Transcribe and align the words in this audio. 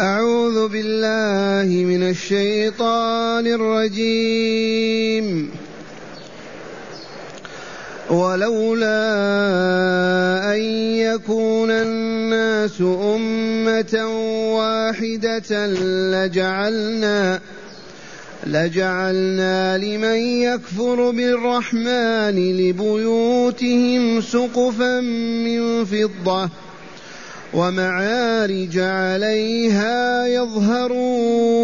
أعوذ 0.00 0.68
بالله 0.68 1.84
من 1.84 2.10
الشيطان 2.10 3.46
الرجيم. 3.46 5.50
ولولا 8.10 9.02
أن 10.54 10.60
يكون 10.96 11.70
الناس 11.70 12.80
أمة 12.80 14.06
واحدة 14.56 15.66
لجعلنا 16.12 17.40
لجعلنا 18.46 19.78
لمن 19.78 20.18
يكفر 20.42 21.10
بالرحمن 21.10 22.56
لبيوتهم 22.56 24.20
سقفا 24.20 25.00
من 25.00 25.84
فضة. 25.84 26.50
ومعارج 27.54 28.78
عليها 28.78 30.26
يظهرون 30.26 31.60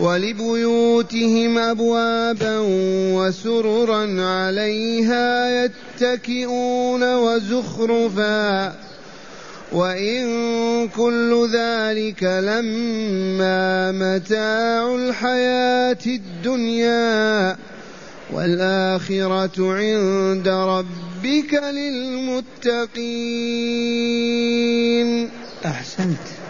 ولبيوتهم 0.00 1.58
أبوابا 1.58 2.58
وسررا 3.14 4.22
عليها 4.22 5.64
يتكئون 5.64 7.14
وزخرفا 7.14 8.74
وإن 9.72 10.88
كل 10.88 11.48
ذلك 11.52 12.22
لما 12.22 13.92
متاع 13.92 14.94
الحياة 14.94 15.98
الدنيا 16.06 17.56
والآخرة 18.32 19.74
عند 19.74 20.48
ربك 20.48 21.54
للمتقين. 21.54 23.00
أحسنت. 25.64 26.40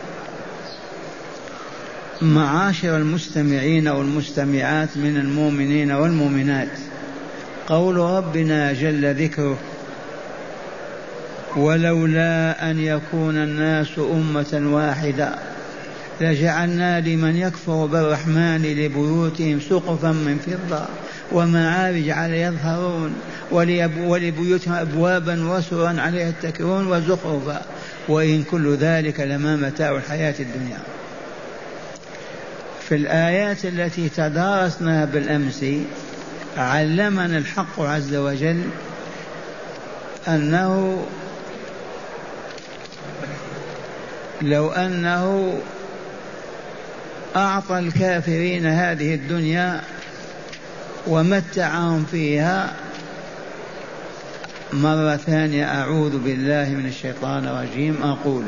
معاشر 2.22 2.96
المستمعين 2.96 3.88
والمستمعات 3.88 4.96
من 4.96 5.16
المؤمنين 5.16 5.92
والمؤمنات 5.92 6.68
قول 7.66 7.96
ربنا 7.96 8.72
جل 8.72 9.14
ذكره 9.14 9.58
ولولا 11.56 12.70
أن 12.70 12.78
يكون 12.80 13.36
الناس 13.36 13.88
أمة 13.98 14.70
واحدة 14.74 15.34
لجعلنا 16.20 17.00
لمن 17.00 17.36
يكفر 17.36 17.86
بالرحمن 17.86 18.62
لبيوتهم 18.62 19.60
سقفا 19.60 20.12
من 20.12 20.38
فضة 20.38 20.86
ومعارج 21.32 22.10
على 22.10 22.40
يظهرون 22.40 23.14
ولبيوتهم 24.06 24.74
أبوابا 24.74 25.48
وسرا 25.48 26.00
عليها 26.00 26.28
يتكئون 26.28 26.86
وزخرفا. 26.86 27.62
وإن 28.08 28.42
كل 28.42 28.76
ذلك 28.76 29.20
لما 29.20 29.56
متاع 29.56 29.96
الحياة 29.96 30.34
الدنيا. 30.40 30.78
في 32.88 32.94
الآيات 32.94 33.64
التي 33.64 34.08
تدارسناها 34.08 35.04
بالأمس 35.04 35.64
علمنا 36.56 37.38
الحق 37.38 37.80
عز 37.80 38.14
وجل 38.14 38.62
أنه 40.28 41.02
لو 44.42 44.70
أنه 44.70 45.58
أعطى 47.36 47.78
الكافرين 47.78 48.66
هذه 48.66 49.14
الدنيا 49.14 49.80
ومتعهم 51.06 52.06
فيها؟ 52.10 52.72
مرة 54.72 55.16
ثانية 55.16 55.64
أعوذ 55.64 56.18
بالله 56.18 56.68
من 56.68 56.86
الشيطان 56.86 57.46
الرجيم. 57.46 58.02
أقول 58.02 58.44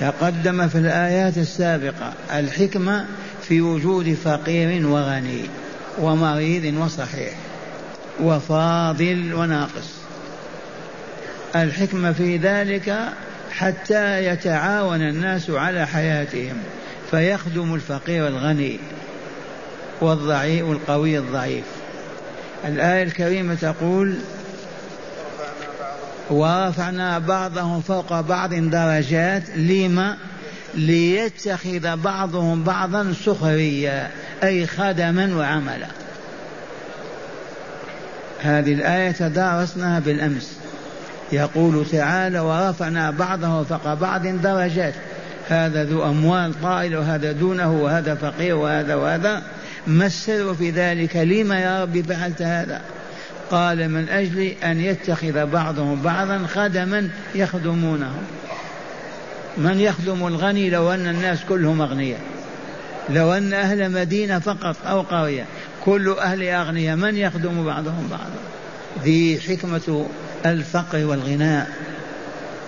تقدم 0.00 0.68
في 0.68 0.78
الآيات 0.78 1.38
السابقة 1.38 2.12
الحكمة 2.32 3.06
في 3.42 3.60
وجود 3.60 4.14
فقير 4.24 4.86
وغني 4.86 5.42
ومريض 5.98 6.74
وصحيح 6.78 7.32
وفاضل 8.20 9.34
وناقص. 9.34 9.98
الحكمة 11.56 12.12
في 12.12 12.36
ذلك 12.36 12.94
حتى 13.52 14.24
يتعاون 14.24 15.02
الناس 15.02 15.50
على 15.50 15.86
حياتهم 15.86 16.56
فيخدم 17.10 17.74
الفقير 17.74 18.28
الغني 18.28 18.78
والضعيف 20.00 20.64
والقوي 20.64 21.18
الضعيف. 21.18 21.64
الآية 22.64 23.02
الكريمة 23.02 23.54
تقول 23.54 24.14
ورفعنا 26.30 27.18
بعضهم 27.18 27.80
فوق 27.80 28.20
بعض 28.20 28.54
درجات 28.54 29.42
لما؟ 29.56 30.16
ليتخذ 30.74 31.96
بعضهم 31.96 32.64
بعضا 32.64 33.14
سخريا 33.24 34.10
أي 34.42 34.66
خدما 34.66 35.36
وعملا. 35.36 35.86
هذه 38.40 38.72
الآية 38.72 39.10
تدارسناها 39.10 39.98
بالأمس. 40.00 40.58
يقول 41.32 41.86
تعالى 41.92 42.40
ورفعنا 42.40 43.10
بعضه 43.10 43.64
فوق 43.64 43.94
بعض 43.94 44.26
درجات. 44.26 44.94
هذا 45.48 45.84
ذو 45.84 46.04
أموال 46.04 46.60
طائل 46.62 46.96
وهذا 46.96 47.32
دونه 47.32 47.72
وهذا 47.72 48.14
فقير 48.14 48.56
وهذا 48.56 48.94
وهذا. 48.94 49.42
ما 49.86 50.06
السر 50.06 50.54
في 50.54 50.70
ذلك؟ 50.70 51.16
لما 51.16 51.60
يا 51.60 51.82
رب 51.82 52.00
فعلت 52.00 52.42
هذا؟ 52.42 52.80
قال 53.50 53.88
من 53.88 54.08
أجل 54.08 54.54
أن 54.64 54.80
يتخذ 54.80 55.46
بعضهم 55.46 56.02
بعضا 56.02 56.46
خدما 56.46 57.08
يخدمونه. 57.34 58.14
من 59.56 59.80
يخدم 59.80 60.26
الغني 60.26 60.70
لو 60.70 60.92
أن 60.92 61.06
الناس 61.06 61.38
كلهم 61.48 61.82
أغنياء. 61.82 62.20
لو 63.10 63.32
أن 63.32 63.52
أهل 63.52 63.90
مدينة 63.90 64.38
فقط 64.38 64.76
أو 64.86 65.00
قرية 65.00 65.44
كل 65.84 66.16
أهل 66.20 66.42
أغنياء 66.42 66.96
من 66.96 67.16
يخدم 67.16 67.64
بعضهم 67.64 68.08
بعضا؟ 68.10 68.38
ذي 69.04 69.40
حكمة 69.40 70.06
الفقر 70.46 71.04
والغناء 71.04 71.70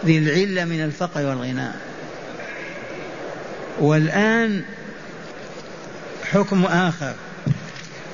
ذي 0.04 0.18
العلة 0.18 0.64
من 0.64 0.84
الفقر 0.84 1.26
والغناء. 1.26 1.74
والآن 3.80 4.62
حكم 6.32 6.64
آخر. 6.64 7.14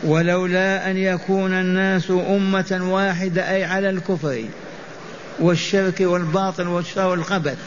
ولولا 0.04 0.91
أن 0.91 0.97
يكون 0.97 1.53
الناس 1.53 2.10
أمة 2.10 2.78
واحدة 2.82 3.50
أي 3.50 3.65
على 3.65 3.91
الكفر 3.91 4.44
والشرك 5.41 6.00
والباطل 6.00 6.69
والشر 6.69 7.06
والخبث 7.06 7.59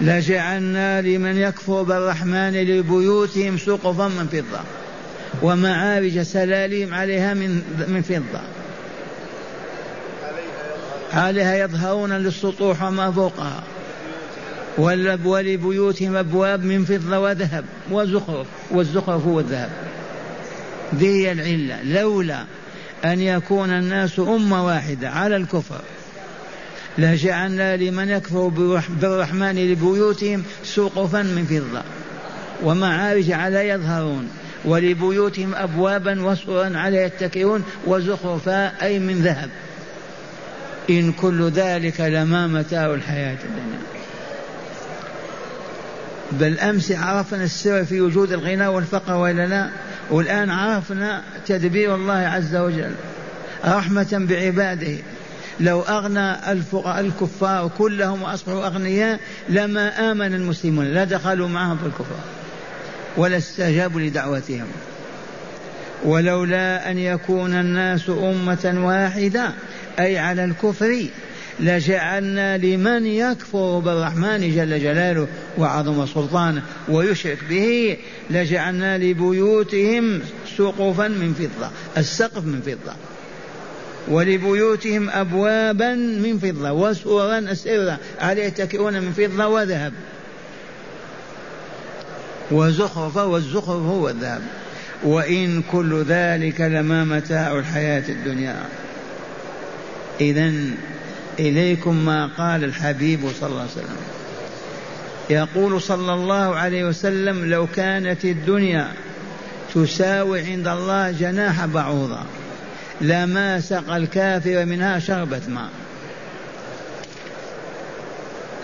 لجعلنا 0.00 1.00
لمن 1.02 1.36
يكفر 1.36 1.82
بالرحمن 1.82 2.52
لبيوتهم 2.52 3.58
سقفا 3.58 4.08
من 4.08 4.28
فضة 4.32 4.60
ومعارج 5.42 6.22
سلاليم 6.22 6.94
عليها 6.94 7.34
من 7.34 7.62
من 7.88 8.02
فضة. 8.02 8.40
عليها 11.12 11.56
يظهرون 11.56 12.12
للسطوح 12.12 12.82
وما 12.82 13.12
فوقها. 13.12 13.62
ولبيوتهم 14.78 16.16
أبواب 16.16 16.64
من 16.64 16.84
فضة 16.84 17.18
وذهب 17.18 17.64
وزخرف 17.90 18.46
والزخرف 18.70 19.26
هو 19.26 19.40
الذهب. 19.40 19.70
ذي 20.94 21.06
هي 21.06 21.32
العلة. 21.32 21.82
لولا 21.82 22.44
أن 23.04 23.20
يكون 23.20 23.70
الناس 23.70 24.18
أمة 24.18 24.66
واحدة 24.66 25.10
على 25.10 25.36
الكفر 25.36 25.80
لجعلنا 26.98 27.76
لمن 27.76 28.08
يكفر 28.08 28.48
بالرحمن 29.00 29.72
لبيوتهم 29.72 30.42
سقفا 30.64 31.22
من 31.22 31.44
فضة. 31.44 31.82
ومعارج 32.62 33.30
على 33.30 33.68
يظهرون 33.68 34.28
ولبيوتهم 34.64 35.54
أبوابا 35.54 36.22
وسرا 36.22 36.78
على 36.78 36.96
يتكئون 36.96 37.64
وزخرفا 37.86 38.82
أي 38.82 38.98
من 38.98 39.22
ذهب. 39.22 39.50
إن 40.90 41.12
كل 41.12 41.50
ذلك 41.50 42.00
لما 42.00 42.46
متاع 42.46 42.94
الحياة 42.94 43.38
الدنيا. 43.44 44.01
بالأمس 46.40 46.92
عرفنا 46.92 47.44
السر 47.44 47.84
في 47.84 48.00
وجود 48.00 48.32
الغنى 48.32 48.66
والفقر 48.66 49.14
وإلا 49.14 49.46
لا 49.46 49.70
والآن 50.10 50.50
عرفنا 50.50 51.22
تدبير 51.46 51.94
الله 51.94 52.12
عز 52.12 52.56
وجل 52.56 52.92
رحمة 53.64 54.26
بعباده. 54.28 54.96
لو 55.60 55.80
أغنى 55.80 56.52
الفقراء 56.52 57.00
الكفار 57.00 57.70
كلهم 57.78 58.22
وأصبحوا 58.22 58.66
أغنياء 58.66 59.20
لما 59.48 60.12
آمن 60.12 60.34
المسلمون 60.34 60.86
لا 60.86 61.04
دخلوا 61.04 61.48
معهم 61.48 61.78
في 61.78 61.86
الكفر 61.86 62.16
ولا 63.16 63.36
استجابوا 63.36 64.00
لدعوتهم. 64.00 64.66
ولولا 66.04 66.90
أن 66.90 66.98
يكون 66.98 67.54
الناس 67.54 68.08
أمة 68.08 68.74
واحدة 68.76 69.50
أي 69.98 70.18
على 70.18 70.44
الكفر 70.44 71.06
لجعلنا 71.60 72.58
لمن 72.58 73.06
يكفر 73.06 73.78
بالرحمن 73.78 74.40
جل 74.40 74.80
جلاله 74.80 75.26
وعظم 75.58 76.06
سلطانه 76.06 76.62
ويشرك 76.88 77.38
به 77.48 77.96
لجعلنا 78.30 78.98
لبيوتهم 78.98 80.20
سقفا 80.56 81.08
من 81.08 81.34
فضة 81.34 81.70
السقف 81.96 82.44
من 82.44 82.60
فضة. 82.60 82.94
ولبيوتهم 84.08 85.10
أبوابا 85.10 85.94
من 85.94 86.38
فضة 86.38 86.72
وسورا 86.72 87.52
أسرة 87.52 87.98
عليه 88.20 88.44
يتكئون 88.44 88.94
من 88.94 89.12
فضة 89.12 89.46
وذهب؟ 89.46 89.92
وزخرفا 92.50 93.22
والزخرف 93.22 93.82
هو 93.82 94.08
الذهب. 94.08 94.42
وإن 95.04 95.62
كل 95.72 96.02
ذلك 96.02 96.60
لما 96.60 97.04
متاع 97.04 97.58
الحياة 97.58 98.04
الدنيا. 98.08 98.56
إذا 100.20 100.52
إليكم 101.38 102.04
ما 102.04 102.30
قال 102.38 102.64
الحبيب 102.64 103.20
صلى 103.40 103.48
الله 103.48 103.60
عليه 103.60 103.70
وسلم. 103.70 103.96
يقول 105.30 105.82
صلى 105.82 106.14
الله 106.14 106.56
عليه 106.56 106.84
وسلم 106.84 107.50
لو 107.50 107.66
كانت 107.66 108.24
الدنيا 108.24 108.88
تساوي 109.74 110.40
عند 110.40 110.68
الله 110.68 111.10
جناح 111.10 111.66
بعوضة 111.66 112.20
لما 113.00 113.60
سقى 113.60 113.96
الكافر 113.96 114.64
منها 114.64 114.98
شربة 114.98 115.40
ماء. 115.48 115.68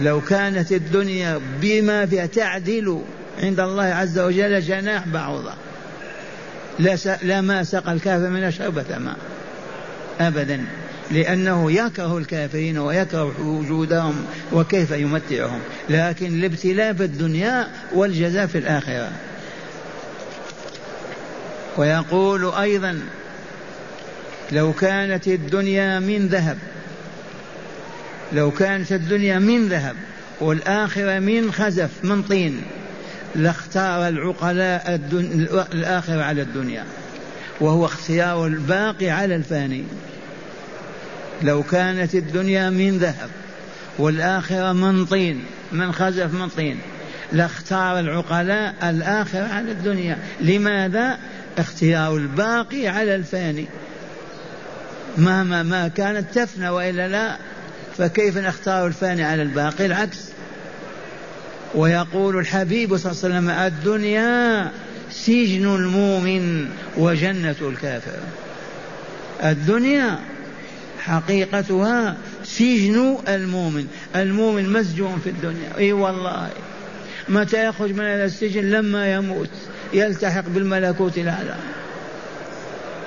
لو 0.00 0.20
كانت 0.20 0.72
الدنيا 0.72 1.40
بما 1.60 2.06
فيها 2.06 2.26
تعدل 2.26 3.02
عند 3.42 3.60
الله 3.60 3.84
عز 3.84 4.18
وجل 4.18 4.60
جناح 4.60 5.08
بعوضة. 5.08 5.52
لما 7.22 7.64
سقى 7.64 7.92
الكافر 7.92 8.30
منها 8.30 8.50
شربة 8.50 8.98
ماء. 8.98 9.16
أبدا. 10.20 10.64
لأنه 11.10 11.72
يكره 11.72 12.18
الكافرين 12.18 12.78
ويكره 12.78 13.34
وجودهم 13.40 14.26
وكيف 14.52 14.90
يمتعهم. 14.90 15.60
لكن 15.90 16.26
الابتلاء 16.26 16.92
في 16.92 17.04
الدنيا 17.04 17.68
والجزاء 17.92 18.46
في 18.46 18.58
الآخرة. 18.58 19.10
ويقول 21.76 22.54
أيضا 22.54 23.00
لو 24.52 24.72
كانت 24.72 25.28
الدنيا 25.28 25.98
من 25.98 26.26
ذهب 26.26 26.58
لو 28.32 28.50
كانت 28.50 28.92
الدنيا 28.92 29.38
من 29.38 29.68
ذهب 29.68 29.96
والآخرة 30.40 31.18
من 31.18 31.52
خزف 31.52 31.90
من 32.02 32.22
طين 32.22 32.62
لاختار 33.34 34.08
العقلاء 34.08 35.00
الآخرة 35.72 36.22
على 36.22 36.42
الدنيا. 36.42 36.84
وهو 37.60 37.84
اختيار 37.84 38.46
الباقي 38.46 39.10
على 39.10 39.34
الفاني. 39.34 39.84
لو 41.42 41.62
كانت 41.62 42.14
الدنيا 42.14 42.70
من 42.70 42.98
ذهب 42.98 43.30
والآخرة 43.98 44.72
من 44.72 45.04
طين 45.04 45.44
من 45.72 45.92
خزف 45.92 46.34
من 46.34 46.48
طين 46.48 46.78
لاختار 47.32 47.98
العقلاء 47.98 48.74
الآخرة 48.82 49.46
على 49.46 49.72
الدنيا. 49.72 50.18
لماذا؟ 50.40 51.18
اختيار 51.58 52.16
الباقي 52.16 52.88
على 52.88 53.14
الفاني. 53.14 53.66
مهما 55.18 55.62
ما 55.62 55.88
كانت 55.88 56.38
تفنى 56.38 56.68
وإلا 56.68 57.08
لا 57.08 57.36
فكيف 57.98 58.38
نختار 58.38 58.86
الفاني 58.86 59.24
على 59.24 59.42
الباقي؟ 59.42 59.86
العكس. 59.86 60.18
ويقول 61.74 62.38
الحبيب 62.38 62.96
صلى 62.96 63.12
الله 63.12 63.24
عليه 63.24 63.34
وسلم 63.34 63.50
الدنيا 63.50 64.70
سجن 65.10 65.74
المؤمن 65.74 66.68
وجنة 66.96 67.56
الكافر. 67.60 68.18
الدنيا 69.44 70.18
حقيقتها 70.98 72.16
سجن 72.44 73.16
المؤمن. 73.28 73.86
المؤمن 74.16 74.72
مسجون 74.72 75.20
في 75.24 75.30
الدنيا. 75.30 75.78
إي 75.78 75.92
والله. 75.92 76.50
متى 77.28 77.66
يخرج 77.66 77.92
من 77.92 78.04
هذا 78.04 78.24
السجن؟ 78.24 78.70
لما 78.70 79.12
يموت. 79.14 79.50
يلتحق 79.92 80.44
بالملكوت 80.48 81.18
الاعلى 81.18 81.54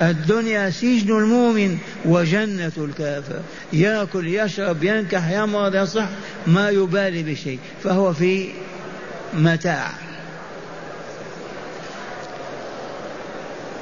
الدنيا 0.02 0.70
سجن 0.70 1.18
المؤمن 1.18 1.78
وجنة 2.04 2.72
الكافر. 2.78 3.40
يأكل 3.72 4.28
يشرب 4.28 4.84
ينكح 4.84 5.30
يمرض 5.30 5.74
يصح 5.74 6.08
ما 6.46 6.70
يبالي 6.70 7.22
بشيء. 7.22 7.58
فهو 7.84 8.12
في 8.12 8.48
متاع. 9.34 9.90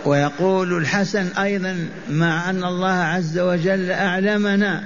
ويقول 0.05 0.77
الحسن 0.77 1.27
أيضا 1.39 1.89
مع 2.11 2.51
أن 2.51 2.65
الله 2.65 2.93
عز 2.93 3.39
وجل 3.39 3.91
أعلمنا 3.91 4.83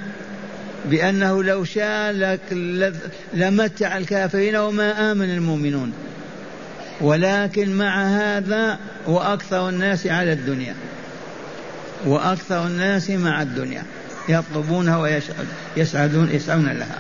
بأنه 0.85 1.43
لو 1.43 1.65
شاء 1.65 2.39
لمتع 3.35 3.97
الكافرين 3.97 4.57
وما 4.57 5.13
آمن 5.13 5.31
المؤمنون. 5.31 5.93
ولكن 7.01 7.77
مع 7.77 8.05
هذا 8.05 8.79
وأكثر 9.07 9.69
الناس 9.69 10.07
على 10.07 10.33
الدنيا. 10.33 10.75
وأكثر 12.07 12.67
الناس 12.67 13.11
مع 13.11 13.43
الدنيا. 13.43 13.83
يطلبونها 14.29 14.97
ويسعدون 15.77 16.31
يسعون 16.31 16.69
لها. 16.69 16.99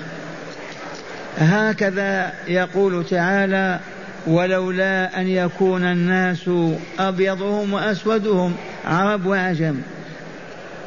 هكذا 1.38 2.32
يقول 2.48 3.04
تعالى 3.10 3.80
ولولا 4.26 5.20
أن 5.20 5.28
يكون 5.28 5.82
الناس 5.82 6.50
أبيضهم 6.98 7.72
وأسودهم 7.72 8.54
عرب 8.84 9.26
وعجم. 9.26 9.80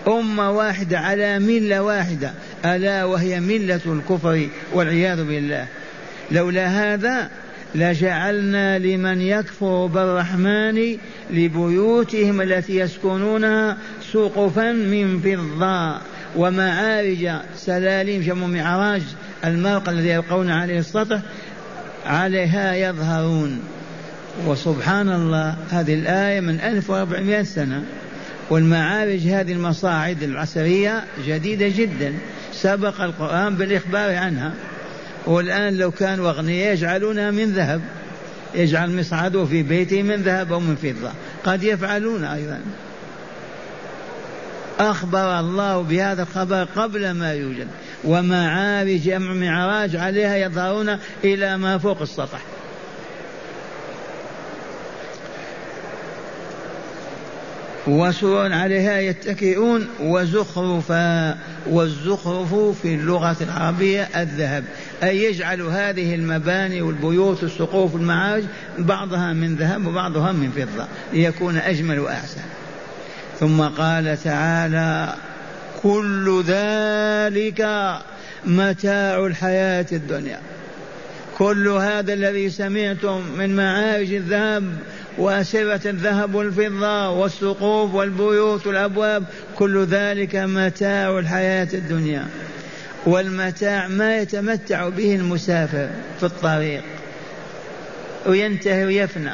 أمة 0.08 0.52
واحدة 0.52 1.00
على 1.00 1.40
ملة 1.40 1.82
واحدة 1.82 2.32
ألا 2.66 3.04
وهي 3.04 3.40
ملة 3.40 3.82
الكفر 3.86 4.48
والعياذ 4.74 5.24
بالله. 5.24 5.66
لولا 6.32 6.68
هذا 6.68 7.30
لجعلنا 7.76 8.80
لمن 8.80 9.22
يكفر 9.22 9.86
بالرحمن 9.86 10.98
لبيوتهم 11.32 12.42
التي 12.42 12.78
يسكنونها 12.78 13.78
سقفا 14.14 14.72
من 14.72 15.20
فضة 15.20 16.02
ومعارج 16.36 17.30
سلاليم 17.56 18.22
جمع 18.22 18.48
معراج 18.48 19.02
المرق 19.46 19.90
الذي 19.90 20.10
يبقون 20.10 20.52
عليه 20.52 20.80
السطح. 20.80 21.20
عليها 22.08 22.76
يظهرون. 22.76 23.60
وسبحان 24.46 25.10
الله 25.10 25.56
هذه 25.70 25.94
الآية 25.94 26.40
من 26.40 26.60
1400 26.60 27.44
سنة. 27.44 27.84
والمعارج 28.50 29.20
هذه 29.28 29.52
المصاعد 29.52 30.24
العسرية 30.24 31.04
جديدة 31.28 31.68
جدا. 31.68 32.14
سبق 32.54 33.02
القرآن 33.02 33.56
بالإخبار 33.56 34.16
عنها. 34.16 34.54
والآن 35.26 35.78
لو 35.78 35.92
كانوا 35.92 36.30
أغنياء 36.30 36.74
يجعلونها 36.74 37.32
من 37.32 37.54
ذهب. 37.54 37.82
يجعل 38.56 39.00
مصعده 39.00 39.46
في 39.46 39.64
بيته 39.64 40.04
من 40.04 40.16
ذهب 40.16 40.54
أو 40.54 40.60
من 40.60 40.76
فضة. 40.76 41.12
قد 41.46 41.64
يفعلون 41.64 42.24
أيضا. 42.24 42.62
أخبر 44.80 45.40
الله 45.40 45.82
بهذا 45.82 46.22
الخبر 46.22 46.64
قبل 46.76 47.12
ما 47.12 47.34
يوجد. 47.34 47.68
ومعارج 48.04 49.10
معراج 49.10 49.96
عليها 49.96 50.36
يظهرون 50.36 50.98
إلى 51.24 51.58
ما 51.58 51.78
فوق 51.78 52.02
السطح. 52.02 52.40
وسرور 57.88 58.54
عليها 58.54 59.00
يتكئون 59.00 59.88
وزخرفا 60.00 61.38
والزخرف 61.68 62.54
في 62.82 62.96
اللغة 62.96 63.38
العربية 63.42 64.10
الذهب. 64.16 64.64
أي 65.04 65.24
يجعل 65.24 65.62
هذه 65.62 66.16
المباني 66.16 66.82
والبيوت 66.82 67.44
والسقوف 67.44 67.94
والمعارج 67.94 68.44
بعضها 68.78 69.34
من 69.34 69.56
ذهب 69.56 69.88
وبعضها 69.88 70.32
من 70.32 70.52
فضة 70.52 70.88
ليكون 71.14 71.58
أجمل 71.58 72.00
وأحسن. 72.00 72.42
ثم 73.40 73.62
قال 73.62 74.24
تعالى 74.24 75.14
كل 75.84 76.44
ذلك 76.48 77.62
متاع 78.46 79.26
الحياة 79.26 79.86
الدنيا. 79.92 80.40
كل 81.38 81.68
هذا 81.68 82.14
الذي 82.14 82.50
سمعتم 82.50 83.22
من 83.38 83.56
معارج 83.56 84.14
الذهب 84.14 84.64
وأسرة 85.18 85.90
الذهب 85.90 86.36
والفضة 86.36 87.10
والسقوف 87.10 87.94
والبيوت 87.94 88.68
والأبواب 88.68 89.24
كل 89.56 89.86
ذلك 89.86 90.36
متاع 90.36 91.20
الحياة 91.20 91.68
الدنيا. 91.74 92.28
والمتاع 93.06 93.88
ما 93.88 94.18
يتمتع 94.18 94.90
به 94.90 95.16
المسافر 95.16 95.90
في 96.20 96.26
الطريق 96.26 96.84
وينتهي 98.26 98.86
ويفنى. 98.86 99.34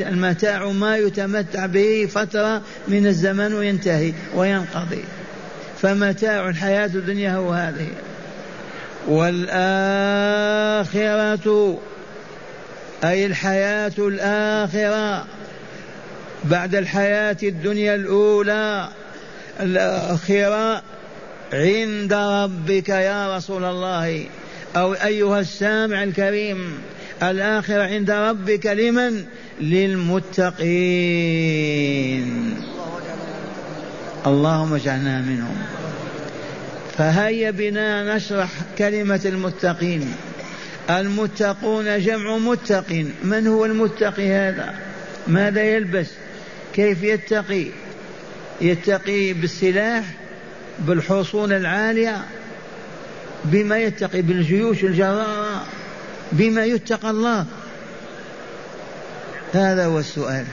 المتاع 0.00 0.66
ما 0.66 0.96
يتمتع 0.96 1.66
به 1.66 2.08
فترة 2.14 2.62
من 2.88 3.06
الزمن 3.06 3.54
وينتهي 3.54 4.12
وينقضي. 4.34 5.04
فمتاع 5.82 6.48
الحياة 6.48 6.86
الدنيا 6.86 7.36
هو 7.36 7.52
هذه. 7.52 7.88
والآخرة 9.08 10.18
أي 13.04 13.26
الحياة 13.26 13.92
الآخرة. 13.98 15.26
بعد 16.44 16.74
الحياة 16.74 17.36
الدنيا 17.42 17.94
الأولى 17.94 18.88
الآخرة 19.60 20.82
عند 21.52 22.12
ربك 22.12 22.88
يا 22.88 23.36
رسول 23.36 23.64
الله 23.64 24.26
أو 24.76 24.94
أيها 24.94 25.40
السامع 25.40 26.02
الكريم. 26.02 26.78
الآخرة 27.30 27.82
عند 27.82 28.10
ربك 28.10 28.66
لمن؟ 28.66 29.24
للمتقين. 29.60 30.64
اللهم 34.26 34.74
اجعلنا 34.74 35.20
منهم. 35.20 35.56
فهيا 36.98 37.50
بنا 37.50 38.16
نشرح 38.16 38.50
كلمة 38.78 39.20
المتقين. 39.24 40.14
المتقون 40.90 42.00
جمع 42.00 42.38
متق 42.38 43.06
من 43.24 43.46
هو 43.46 43.64
المتقي 43.64 44.28
هذا؟ 44.28 44.74
ماذا 45.26 45.62
يلبس؟ 45.62 46.06
كيف 46.74 47.02
يتقي؟ 47.02 47.66
يتقي 48.60 49.32
بالسلاح 49.32 50.04
بالحصون 50.78 51.52
العالية 51.52 52.24
بما 53.44 53.78
يتقي 53.78 54.22
بالجيوش 54.22 54.84
الجرارة. 54.84 55.66
بما 56.32 56.64
يتقى 56.64 57.10
الله. 57.10 57.46
هذا 59.52 59.86
هو 59.86 59.98
السؤال. 59.98 60.44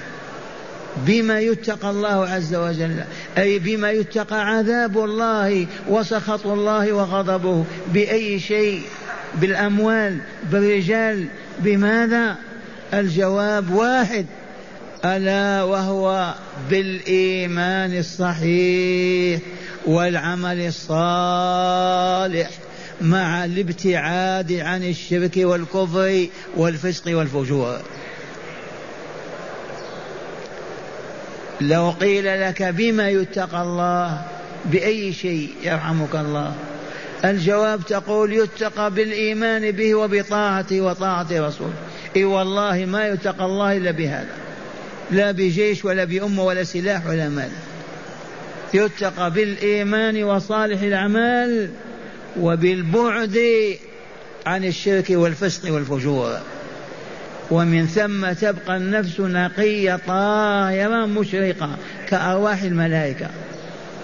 بما 0.98 1.40
يتقى 1.40 1.90
الله 1.90 2.28
عز 2.28 2.56
وجل 2.56 3.04
أي 3.38 3.60
بما 3.60 3.92
يتقى 3.92 4.48
عذاب 4.48 4.98
الله 4.98 5.68
وسخط 5.88 6.48
الله 6.48 6.94
وغضبه 6.94 7.66
بأي 7.94 8.40
شيء 8.40 8.82
بالأموال 9.36 10.18
بالرجال. 10.52 11.26
بماذا؟ 11.60 12.36
الجواب 12.94 13.72
واحد. 13.72 14.26
ألا 15.06 15.64
وهو 15.64 16.34
بالإيمان 16.70 17.98
الصحيح 17.98 19.42
والعمل 19.86 20.68
الصالح. 20.68 22.50
مع 23.02 23.46
الابتعاد 23.46 24.54
عن 24.54 24.84
الشرك 24.84 25.38
والكفر 25.38 26.28
والفسق 26.58 27.18
والفجور. 27.18 27.80
لو 31.62 31.94
قيل 32.00 32.42
لك 32.42 32.64
بما 32.64 33.10
يتقى 33.10 33.62
الله 33.62 34.22
بأي 34.66 35.14
شيء 35.14 35.50
يرحمك 35.64 36.16
الله؟ 36.16 36.54
الجواب 37.26 37.86
تقول 37.86 38.34
يتقى 38.34 38.92
بالإيمان 38.92 39.72
به 39.72 39.96
وبطاعته 39.96 40.82
وطاعة 40.82 41.28
رسوله 41.32 41.74
إي 42.16 42.24
والله 42.24 42.86
ما 42.86 43.08
يتقى 43.08 43.46
الله 43.46 43.78
إلا 43.78 43.92
بهذا. 43.92 44.36
لا 45.12 45.32
بجيش 45.32 45.86
ولا 45.86 46.04
بأمة 46.04 46.44
ولا 46.44 46.64
سلاح 46.64 47.08
ولا 47.08 47.30
مال. 47.30 47.50
يتقى 48.74 49.32
بالإيمان 49.32 50.24
وصالح 50.24 50.82
الأعمال. 50.82 51.70
وبالبعد 52.40 53.40
عن 54.46 54.66
الشرك 54.66 55.06
والفسق 55.10 55.74
والفجور. 55.74 56.38
ومن 57.52 57.88
ثم 57.88 58.32
تبقى 58.32 58.78
النفس 58.78 59.20
نقية 59.20 60.00
طاهرة 60.08 61.06
مشرقة 61.06 61.78
كأرواح 62.10 62.62
الملائكة. 62.62 63.30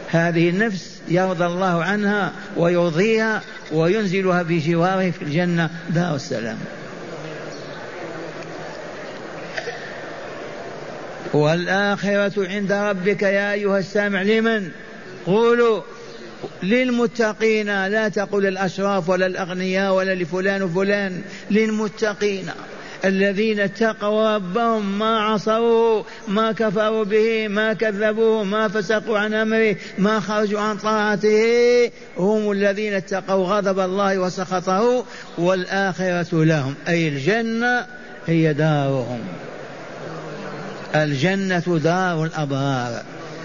هذه 0.09 0.49
النفس 0.49 1.01
يرضى 1.07 1.45
الله 1.45 1.83
عنها 1.83 2.31
ويرضيها 2.57 3.41
وينزلها 3.71 4.41
بجواره 4.41 5.11
في 5.11 5.21
الجنة. 5.21 5.69
دار 5.89 6.15
السلام. 6.15 6.57
والآخرة 11.33 12.47
عند 12.47 12.71
ربك 12.71 13.21
يا 13.21 13.53
أيها 13.53 13.79
السامع 13.79 14.21
لمن؟ 14.21 14.69
قولوا. 15.25 15.81
للمتقين 16.63 17.87
لا 17.87 18.09
تقل 18.09 18.47
الأشراف 18.47 19.09
ولا 19.09 19.25
الأغنياء 19.25 19.93
ولا 19.93 20.15
لفلان 20.15 20.61
وفلان. 20.61 21.21
للمتقين 21.51 22.49
الذين 23.05 23.59
اتقوا 23.59 24.35
ربهم 24.35 24.99
ما 24.99 25.19
عصوا 25.19 26.03
ما 26.27 26.51
كفروا 26.51 27.03
به 27.03 27.47
ما 27.47 27.73
كذبوه 27.73 28.43
ما 28.43 28.67
فسقوا 28.67 29.19
عن 29.19 29.33
أمره 29.33 29.75
ما 29.97 30.19
خرجوا 30.19 30.59
عن 30.59 30.77
طاعته. 30.77 31.91
هم 32.17 32.51
الذين 32.51 32.93
اتقوا 32.93 33.45
غضب 33.45 33.79
الله 33.79 34.19
وسخطه 34.19 35.05
والآخرة 35.37 36.43
لهم. 36.45 36.75
أي 36.87 37.07
الجنة 37.07 37.85
هي 38.27 38.53
دارهم. 38.53 39.19
الجنة 40.95 41.79
دار 41.83 42.23
الأبرار. 42.23 43.03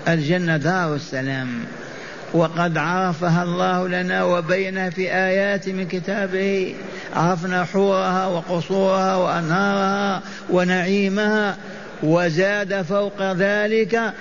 الجنة 0.09 0.57
دار 0.57 0.95
السلام. 0.95 1.49
وقد 2.35 2.79
عرفها 2.79 3.43
الله 3.43 3.89
لنا 3.89 4.25
وبينها 4.25 4.91
في 4.91 5.15
آيات 5.15 5.69
من 5.69 5.89
كتابه. 5.89 6.75
عرفنا 7.17 7.65
حورها 7.65 8.27
وقصورها 8.27 9.17
وأنهارها 9.17 10.23
ونعيمها 10.51 11.57
وزاد 12.03 12.83
فوق 12.83 13.23
ذلك 13.33 14.13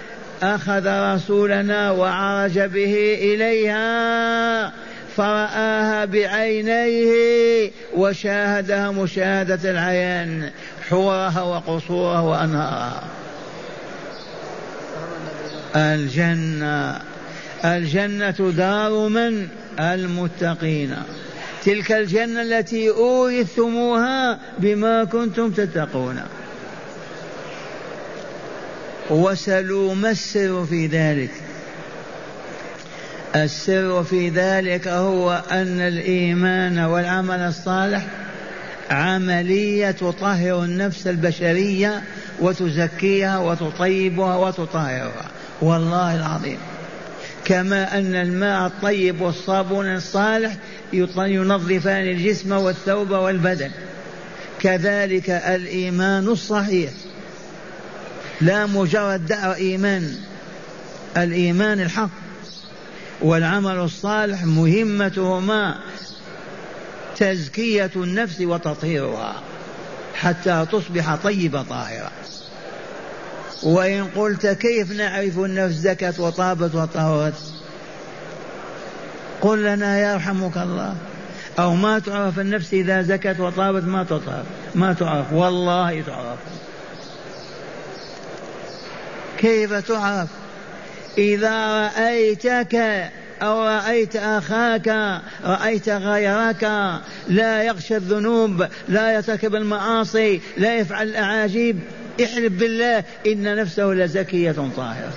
أخذ 0.43 1.13
رسولنا 1.15 1.91
وعرج 1.91 2.59
به 2.59 3.17
إليها 3.21 4.71
فرآها 5.17 6.05
بعينيه 6.05 7.71
وشاهدها 7.95 8.91
مشاهدة 8.91 9.71
العيان 9.71 10.49
حورها 10.89 11.41
وقصورها 11.41 12.19
وأنهارها. 12.19 13.03
الجنة. 15.75 17.10
الجنة 17.65 18.51
دار 18.57 19.07
من؟ 19.07 19.47
المتقين. 19.79 20.95
تلك 21.65 21.91
الجنة 21.91 22.41
التي 22.41 22.89
أورثتموها 22.89 24.39
بما 24.59 25.03
كنتم 25.03 25.51
تتقون. 25.51 26.21
وسلوا 29.09 29.95
ما 29.95 30.09
السر 30.11 30.65
في 30.65 30.87
ذلك؟ 30.87 31.31
السر 33.35 34.03
في 34.03 34.29
ذلك 34.29 34.87
هو 34.87 35.43
أن 35.51 35.79
الإيمان 35.79 36.79
والعمل 36.79 37.39
الصالح 37.39 38.07
عملية 38.89 39.91
تطهر 39.91 40.63
النفس 40.63 41.07
البشرية 41.07 42.03
وتزكيها 42.39 43.39
وتطيبها 43.39 44.37
وتطهرها. 44.37 45.25
والله 45.61 46.15
العظيم. 46.15 46.57
كما 47.51 47.97
أن 47.97 48.15
الماء 48.15 48.67
الطيب 48.67 49.21
والصابون 49.21 49.95
الصالح 49.95 50.57
ينظفان 50.93 52.03
الجسم 52.07 52.51
والثوب 52.51 53.11
والبدن. 53.11 53.71
كذلك 54.59 55.29
الإيمان 55.29 56.27
الصحيح. 56.27 56.91
لا 58.41 58.65
مجرد 58.65 59.25
دعوة 59.25 59.55
إيمان. 59.55 60.15
الإيمان 61.17 61.81
الحق. 61.81 62.09
والعمل 63.21 63.79
الصالح 63.79 64.43
مهمتهما. 64.43 65.79
تزكية 67.17 67.91
النفس 67.95 68.41
وتطهيرها. 68.41 69.41
حتى 70.15 70.65
تصبح 70.71 71.15
طيبة 71.15 71.61
طاهرة. 71.63 72.11
وإن 73.63 74.07
قلت 74.15 74.47
كيف 74.47 74.91
نعرف 74.91 75.39
النفس 75.39 75.75
زكت 75.75 76.19
وطابت 76.19 76.75
وطهرت؟ 76.75 77.33
قل 79.41 79.63
لنا 79.63 80.13
يرحمك 80.13 80.57
الله. 80.57 80.95
أو 81.59 81.75
ما 81.75 81.99
تعرف 81.99 82.39
النفس 82.39 82.73
إذا 82.73 83.01
زكت 83.01 83.39
وطابت 83.39 83.83
ما 83.83 84.03
تطهر. 84.03 84.43
ما 84.75 84.93
تعرف. 84.93 85.33
والله 85.33 86.01
تعرف. 86.01 86.39
كيف 89.37 89.73
تعرف؟ 89.73 90.29
إذا 91.17 91.81
رأيتك 91.87 92.75
أو 93.41 93.63
رأيت 93.63 94.15
أخاك 94.15 94.87
رأيت 95.45 95.89
غيرك 95.89 96.63
لا 97.27 97.63
يغشى 97.63 97.95
الذنوب 97.95 98.67
لا 98.87 99.13
يرتكب 99.13 99.55
المعاصي 99.55 100.41
لا 100.57 100.75
يفعل 100.75 101.07
الأعاجيب. 101.07 101.79
احلف 102.23 102.53
بالله 102.53 103.03
إن 103.27 103.55
نفسه 103.55 103.83
لزكية 103.83 104.55
طاهرة. 104.77 105.13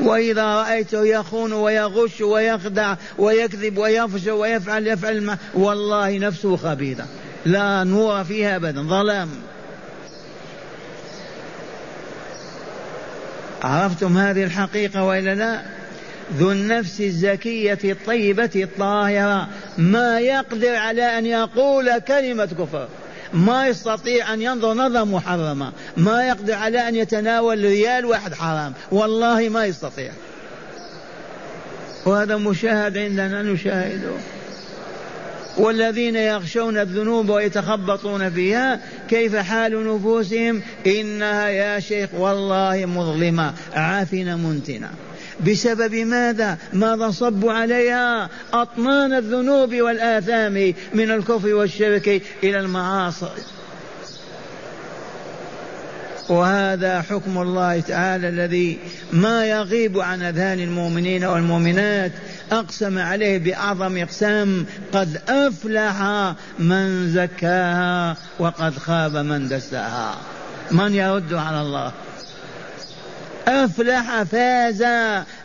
وإذا 0.00 0.44
رأيته 0.44 1.06
يخون 1.06 1.52
ويغش 1.52 2.20
ويخدع 2.20 2.96
ويكذب 3.18 3.78
ويفجر 3.78 4.32
ويفعل 4.32 4.86
يفعل 4.86 5.22
ما 5.22 5.38
والله 5.54 6.18
نفسه 6.18 6.56
خبيثة. 6.56 7.04
لا 7.46 7.84
نور 7.84 8.24
فيها 8.24 8.56
أبدا 8.56 8.82
ظلام. 8.82 9.28
عرفتم 13.62 14.18
هذه 14.18 14.44
الحقيقة 14.44 15.04
وإلا 15.04 15.34
لا؟ 15.34 15.62
ذو 16.34 16.52
النفس 16.52 17.00
الزكية 17.00 17.78
الطيبة 17.84 18.50
الطاهرة 18.56 19.48
ما 19.78 20.20
يقدر 20.20 20.74
على 20.74 21.18
أن 21.18 21.26
يقول 21.26 21.98
كلمة 21.98 22.46
كفر. 22.46 22.88
ما 23.32 23.66
يستطيع 23.66 24.34
أن 24.34 24.42
ينظر 24.42 24.74
نظرة 24.74 25.04
محرمة. 25.04 25.72
ما 25.96 26.26
يقدر 26.26 26.54
على 26.54 26.88
أن 26.88 26.96
يتناول 26.96 27.64
ريال 27.64 28.04
واحد 28.04 28.34
حرام. 28.34 28.72
والله 28.90 29.48
ما 29.48 29.64
يستطيع. 29.64 30.12
وهذا 32.06 32.36
مشاهد 32.36 32.98
عندنا 32.98 33.42
نشاهده. 33.42 34.12
والذين 35.56 36.16
يخشون 36.16 36.78
الذنوب 36.78 37.28
ويتخبطون 37.28 38.30
فيها 38.30 38.80
كيف 39.10 39.36
حال 39.36 39.96
نفوسهم؟ 39.96 40.62
إنها 40.86 41.48
يا 41.48 41.80
شيخ 41.80 42.14
والله 42.14 42.86
مظلمة. 42.86 43.54
عافنة 43.74 44.36
منتنة 44.36 44.90
بسبب 45.40 45.94
ماذا؟ 45.94 46.58
ماذا 46.72 47.10
صبوا 47.10 47.52
عليها 47.52 48.28
أطنان 48.52 49.12
الذنوب 49.12 49.74
والآثام 49.74 50.74
من 50.94 51.10
الكفر 51.10 51.54
والشرك 51.54 52.22
إلى 52.44 52.60
المعاصي. 52.60 53.26
وهذا 56.28 57.02
حكم 57.02 57.38
الله 57.38 57.80
تعالى 57.80 58.28
الذي 58.28 58.78
ما 59.12 59.46
يغيب 59.46 59.98
عن 59.98 60.22
أذهان 60.22 60.60
المؤمنين 60.60 61.24
والمؤمنات 61.24 62.12
أقسم 62.52 62.98
عليه 62.98 63.38
بأعظم 63.38 63.96
إقسام 63.96 64.66
قد 64.92 65.20
أفلح 65.28 66.02
من 66.58 67.12
زكاها 67.12 68.16
وقد 68.38 68.78
خاب 68.78 69.16
من 69.16 69.48
دساها. 69.48 70.16
من 70.70 70.94
يرد 70.94 71.34
على 71.34 71.60
الله؟ 71.60 71.92
أفلح 73.48 74.22
فاز 74.22 74.84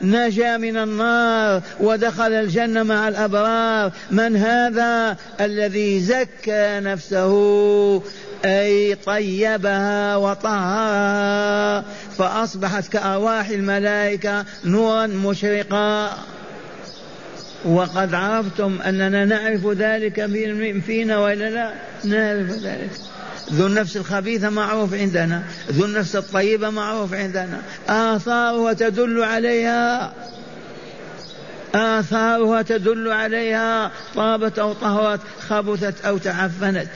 نجا 0.01 0.58
من 0.58 0.77
النار 0.77 1.62
ودخل 1.79 2.34
الجنة 2.34 2.84
مع 2.84 3.08
الأبرار. 3.08 3.91
من 4.12 4.36
هذا؟ 4.36 5.17
الذي 5.41 6.00
زكى 6.00 6.79
نفسه 6.79 7.34
أي 8.46 8.96
طيبها 8.96 10.15
وطهرها. 10.15 11.86
فأصبحت 12.17 12.88
كأرواح 12.88 13.50
الملائكة 13.50 14.46
نورا 14.65 15.08
مشرقا. 15.08 16.17
وقد 17.65 18.13
عرفتم 18.13 18.79
أننا 18.86 19.25
نعرف 19.25 19.67
ذلك 19.67 20.25
فينا 20.86 21.20
وإلا 21.20 21.50
لا؟ 21.50 21.74
نعرف 22.03 22.50
ذلك. 22.50 22.91
ذو 23.53 23.67
النفس 23.67 23.98
الخبيثة 23.98 24.50
معروف 24.50 24.93
عندنا 24.93 25.43
ذو 25.72 25.86
النفس 25.86 26.15
الطيبة 26.15 26.70
معروف 26.70 27.13
عندنا. 27.13 27.62
آثارها 27.89 28.74
تدل 28.74 29.24
عليها. 29.24 30.13
آثارها 31.75 32.62
تدل 32.62 33.12
عليها. 33.12 33.91
طابت 34.15 34.60
أو 34.60 34.74
طهرت 34.74 35.20
خبثت 35.50 36.05
أو 36.05 36.17
تعفنت. 36.17 36.89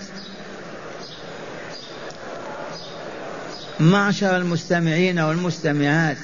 معشر 3.79 4.37
المستمعين 4.37 5.19
والمستمعات 5.19 6.17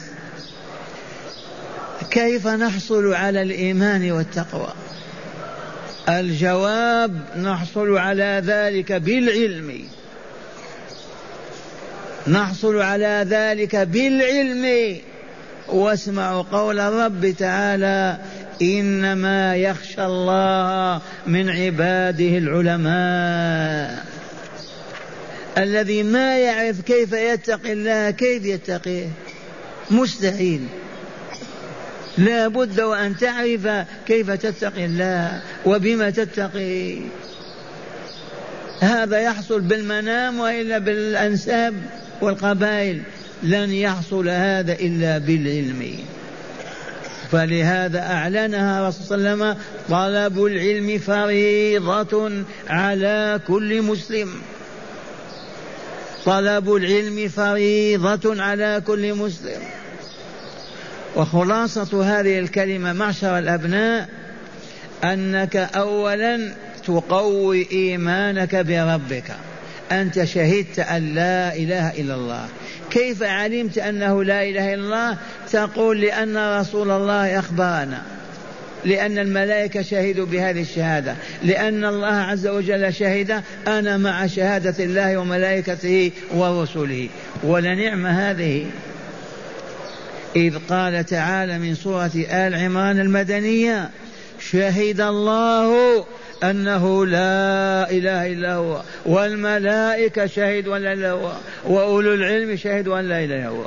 كيف 2.11 2.47
نحصل 2.47 3.13
على 3.13 3.41
الإيمان 3.41 4.11
والتقوى؟ 4.11 4.73
الجواب 6.09 7.21
نحصل 7.37 7.97
على 7.97 8.41
ذلك 8.45 8.91
بالعلم. 8.91 9.87
نحصل 12.27 12.81
على 12.81 13.25
ذلك 13.29 13.75
بالعلم. 13.75 14.97
واسمعوا 15.67 16.41
قول 16.41 16.79
الرب 16.79 17.35
تعالى 17.39 18.17
إنما 18.61 19.55
يخشى 19.55 20.05
الله 20.05 21.01
من 21.27 21.49
عباده 21.49 22.37
العلماء. 22.37 24.05
الذي 25.57 26.03
ما 26.03 26.37
يعرف 26.37 26.81
كيف 26.81 27.13
يتقي 27.13 27.73
الله 27.73 28.11
كيف 28.11 28.45
يتقيه 28.45 29.07
مستحيل. 29.91 30.67
لا 32.17 32.47
بد 32.47 32.81
وأن 32.81 33.17
تعرف 33.17 33.85
كيف 34.07 34.31
تتقي 34.31 34.85
الله 34.85 35.41
وبما 35.65 36.09
تتقي. 36.09 36.97
هذا 38.79 39.19
يحصل 39.19 39.61
بالمنام 39.61 40.39
وإلا 40.39 40.77
بالأنساب. 40.77 41.73
والقبائل 42.21 43.01
لن 43.43 43.71
يحصل 43.71 44.29
هذا 44.29 44.73
إلا 44.73 45.17
بالعلم. 45.17 45.97
فلهذا 47.31 47.99
أعلنها 47.99 48.87
رسول 48.87 49.05
صلى 49.05 49.15
الله 49.17 49.29
عليه 49.29 49.53
وسلم 49.53 49.57
طلب 49.89 50.45
العلم 50.45 50.99
فريضة 50.99 52.31
على 52.69 53.39
كل 53.47 53.81
مسلم. 53.81 54.29
طلب 56.25 56.75
العلم 56.75 57.29
فريضة 57.29 58.43
على 58.43 58.81
كل 58.87 59.13
مسلم. 59.13 59.61
وخلاصة 61.15 62.03
هذه 62.03 62.39
الكلمة 62.39 62.93
معشر 62.93 63.37
الأبناء 63.37 64.09
أنك 65.03 65.55
أولا 65.55 66.53
تقوي 66.85 67.67
إيمانك 67.71 68.55
بربك. 68.55 69.35
أنت 69.91 70.23
شهدت 70.23 70.79
أن 70.79 71.15
لا 71.15 71.55
إله 71.55 71.89
إلا 71.89 72.15
الله. 72.15 72.47
كيف 72.91 73.23
علمت 73.23 73.77
أنه 73.77 74.23
لا 74.23 74.43
إله 74.43 74.73
إلا 74.73 74.83
الله؟ 74.83 75.17
تقول 75.51 76.01
لأن 76.01 76.59
رسول 76.59 76.91
الله 76.91 77.39
أخبرنا. 77.39 78.01
لأن 78.85 79.17
الملائكة 79.17 79.81
شهدوا 79.81 80.25
بهذه 80.25 80.61
الشهادة. 80.61 81.15
لأن 81.43 81.85
الله 81.85 82.15
عز 82.15 82.47
وجل 82.47 82.93
شهد 82.93 83.43
أنا 83.67 83.97
مع 83.97 84.27
شهادة 84.27 84.83
الله 84.83 85.17
وملائكته 85.17 86.11
ورسله. 86.33 87.09
ولنعم 87.43 88.05
هذه. 88.05 88.65
إذ 90.35 90.57
قال 90.69 91.05
تعالى 91.05 91.59
من 91.59 91.75
سورة 91.75 92.11
آل 92.15 92.55
عمران 92.55 92.99
المدنية 92.99 93.89
شهد 94.51 95.01
الله 95.01 96.05
أنه 96.43 97.05
لا 97.05 97.91
إله 97.91 98.31
إلا 98.31 98.53
هو 98.53 98.81
والملائكة 99.05 100.25
شهدوا 100.25 100.77
أن 100.77 100.81
لا 100.81 100.93
إله 100.93 101.11
هو 101.11 101.31
وأولو 101.65 102.13
العلم 102.13 102.55
شهدوا 102.55 102.99
أن 102.99 103.09
لا 103.09 103.23
إله 103.23 103.47
هو. 103.47 103.65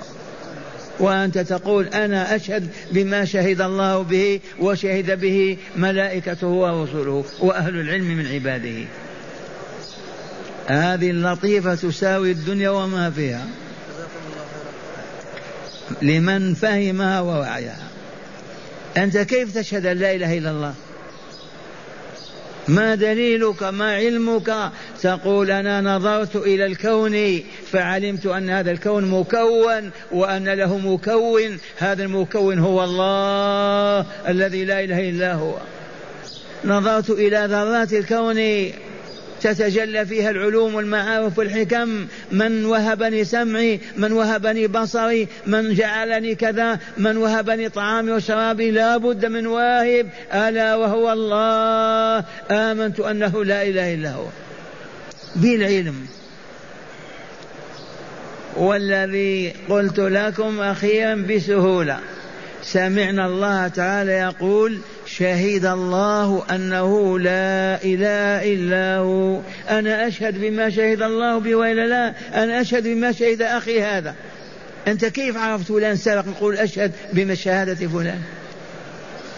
وأنت 0.99 1.39
تقول 1.39 1.87
أنا 1.89 2.37
أشهد 2.37 2.69
بما 2.93 3.25
شهد 3.25 3.61
الله 3.61 4.03
به 4.03 4.41
وشهد 4.61 5.21
به 5.21 5.57
ملائكته 5.77 6.47
ورسله 6.47 7.25
وأهل 7.41 7.81
العلم 7.81 8.05
من 8.05 8.27
عباده. 8.27 8.85
هذه 10.67 11.11
اللطيفة 11.11 11.75
تساوي 11.75 12.31
الدنيا 12.31 12.71
وما 12.71 13.11
فيها. 13.11 13.47
لمن 16.03 16.55
فهمها 16.55 17.21
ووعيها. 17.21 17.89
أنت 18.97 19.19
كيف 19.19 19.59
تشهد 19.59 19.87
أن 19.87 19.97
لا 19.97 20.15
إله 20.15 20.39
إلا 20.39 20.51
الله؟ 20.51 20.75
ما 22.69 22.95
دليلك 22.95 23.63
ما 23.63 23.95
علمك؟ 23.95 24.71
تقول 25.03 25.51
أنا 25.51 25.81
نظرت 25.81 26.37
إلى 26.37 26.67
الكون 26.67 27.41
فعلمت 27.73 28.27
أن 28.27 28.51
هذا 28.51 28.71
الكون 28.71 29.05
مكون 29.05 29.91
وأن 30.13 30.49
له 30.49 30.79
مكون. 30.79 31.59
هذا 31.79 32.03
المكون 32.03 32.59
هو 32.59 32.85
الله 32.85 34.07
الذي 34.29 34.65
لا 34.65 34.85
إله 34.85 35.09
إلا 35.09 35.35
هو. 35.35 35.55
نظرت 36.65 37.11
إلى 37.11 37.47
ذرات 37.51 37.93
الكون. 37.93 38.39
تتجلى 39.45 40.07
فيها 40.07 40.31
العلوم 40.31 40.75
والمعارف 40.75 41.39
والحكم. 41.39 42.07
من 42.33 42.65
وهبني 42.65 43.25
سمعي 43.25 43.81
من 43.97 44.13
وهبني 44.13 44.67
بصري 44.67 45.29
من 45.47 45.75
جعلني 45.75 46.35
كذا 46.35 46.79
من 46.99 47.17
وهبني 47.17 47.69
طعامي 47.69 48.11
وشرابي 48.11 48.71
لا 48.71 48.97
بد 48.97 49.27
من 49.27 49.47
واهب. 49.47 50.09
ألا 50.33 50.75
وهو 50.75 51.13
الله. 51.13 52.25
آمنت 52.51 53.01
أنه 53.01 53.45
لا 53.45 53.63
إله 53.63 53.95
إلا 53.95 54.11
هو. 54.11 54.27
بالعلم 55.37 56.07
والذي 58.57 59.55
قلت 59.69 60.01
لكم 60.01 60.61
أخيرا 60.61 61.15
بسهولة. 61.15 61.99
سمعنا 62.63 63.27
الله 63.27 63.69
تعالى 63.69 64.13
يقول 64.13 64.79
شهد 65.19 65.65
الله 65.67 66.45
أنه 66.51 67.19
لا 67.19 67.85
إله 67.85 68.55
إلا 68.55 68.99
هو. 68.99 69.41
أنا 69.71 70.09
أشهد 70.09 70.41
بما 70.41 70.71
شهد 70.71 71.03
الله 71.03 71.39
به 71.39 71.55
وإلا 71.55 71.87
لا. 71.87 72.15
أنا 72.43 72.61
أشهد 72.61 72.85
بما 72.85 73.13
شهد 73.13 73.43
أخي 73.43 73.83
هذا. 73.83 74.15
أنت 74.89 75.05
كيف 75.05 75.37
عرفت 75.37 75.69
فلان 75.69 75.97
سرق 75.97 76.27
نقول 76.29 76.57
أشهد 76.57 76.93
بمشاهدة 77.13 77.75
فلان؟ 77.75 78.21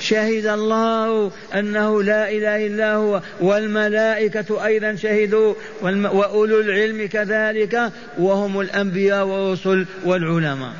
شهد 0.01 0.47
الله 0.47 1.31
أنه 1.55 2.03
لا 2.03 2.31
إله 2.31 2.67
إلا 2.67 2.95
هو. 2.95 3.23
والملائكة 3.41 4.65
أيضا 4.67 4.95
شهدوا. 4.95 5.55
وأولو 5.83 6.61
العلم 6.61 7.09
كذلك. 7.09 7.93
وهم 8.19 8.61
الأنبياء 8.61 9.27
والرسل 9.27 9.87
والعلماء. 10.05 10.73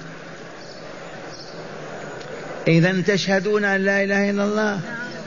إذا 2.69 3.03
تشهدون 3.07 3.65
أن 3.65 3.81
لا 3.81 4.05
إله 4.05 4.31
إلا 4.31 4.45
الله. 4.45 4.81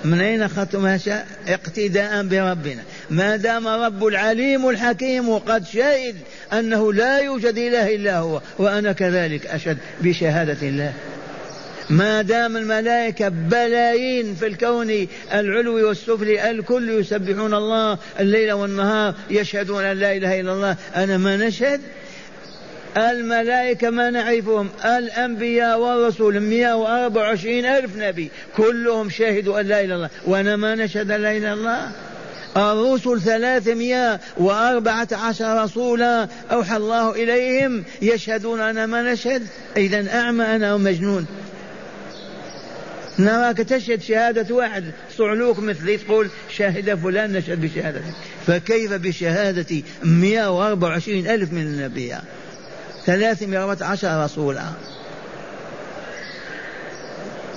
من 0.06 0.22
أين 0.22 0.42
أخذتم 0.42 0.86
هذا 0.86 1.26
اقتداء 1.48 2.24
بربنا؟ 2.24 2.84
ما 3.10 3.36
دام 3.36 3.68
رب 3.68 4.06
العليم 4.06 4.70
الحكيم 4.70 5.38
قد 5.38 5.66
شهد 5.66 6.16
أنه 6.54 6.94
لا 6.94 7.20
يوجد 7.20 7.58
إله 7.58 7.96
إلا 7.96 8.18
هو 8.18 8.42
وأنا 8.58 8.92
كذلك 8.92 9.48
أشهد 9.48 9.78
بشهادة 10.02 10.68
الله. 10.68 10.94
ما 11.90 12.22
دام 12.22 12.58
الملائكة 12.58 13.30
بلايين 13.30 14.36
في 14.36 14.48
الكون 14.48 15.08
العلوي 15.34 15.84
والسفلي 15.84 16.52
الكل 16.52 16.90
يسبحون 16.90 17.54
الله 17.54 17.98
الليل 18.20 18.52
والنهار 18.52 19.14
يشهدون 19.30 19.84
أن 19.84 19.98
لا 19.98 20.18
إله 20.18 20.40
إلا 20.40 20.54
الله 20.54 20.76
أنا 20.96 21.18
ما 21.18 21.38
نشهد؟ 21.38 21.82
الملائكة 22.98 23.90
ما 23.90 24.10
نعرفهم 24.10 24.70
الأنبياء 24.86 25.80
والرسول 25.80 26.40
124 26.40 27.66
ألف 27.66 27.98
نبي 27.98 28.32
كلهم 28.58 29.10
شهدوا 29.10 29.60
أن 29.60 29.66
لا 29.66 29.82
إله 29.82 29.86
إلا 29.86 29.96
الله. 29.96 30.10
وأنا 30.26 30.56
ما 30.56 30.76
نشهد 30.76 31.12
أن 31.12 31.22
لا 31.22 31.32
إله 31.32 31.38
إلا 31.38 31.54
الله. 31.54 31.92
الرسل 32.58 33.22
ثلاثمائة 33.22 34.20
وأربعة 34.38 35.08
عشر 35.12 35.64
رسولا 35.64 36.28
أوحى 36.52 36.78
الله 36.78 37.12
إليهم 37.12 37.84
يشهدون 38.02 38.60
أنا 38.60 38.86
ما 38.86 39.14
نشهد. 39.14 39.48
إذا 39.78 40.14
أعمى 40.14 40.46
أنا 40.46 40.74
ومجنون. 40.74 41.26
نراك 43.20 43.58
تشهد 43.58 44.02
شهادة 44.02 44.56
واحد. 44.56 44.84
صعلوك 45.18 45.60
مثلي 45.60 45.98
تقول 45.98 46.30
شهد 46.58 46.96
فلان 46.96 47.34
نشهد 47.34 47.62
بشهادتك. 47.62 48.14
فكيف 48.48 48.94
بشهادة 48.94 49.84
124 50.04 51.28
ألف 51.28 51.54
من 51.54 51.62
النبياء 51.62 52.24
ثلاثمائة 53.10 53.78
عشر 53.82 54.24
رسولا. 54.24 54.64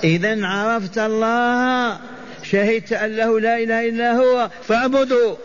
إذا 0.03 0.45
عرفت 0.45 0.97
الله 0.97 1.99
شهدت 2.43 2.93
أن 2.93 3.15
له 3.15 3.39
لا 3.39 3.57
إله 3.57 3.89
إلا 3.89 4.11
هو 4.11 4.49
فاعبده 4.67 5.37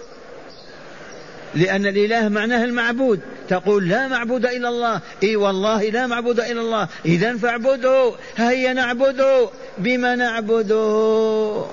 لأن 1.55 1.87
الإله 1.87 2.29
معناه 2.29 2.65
المعبود. 2.65 3.21
تقول 3.49 3.89
لا 3.89 4.09
معبود 4.09 4.47
إلا 4.47 4.69
الله. 4.69 5.01
إي 5.23 5.37
والله 5.37 5.83
لا 5.91 6.07
معبود 6.07 6.41
إلا 6.41 6.61
الله. 6.61 6.89
إذا 7.05 7.37
فاعبده 7.37 8.13
هيا 8.37 8.73
نعبده 8.73 9.49
بما 9.79 10.15
نعبده 10.17 11.65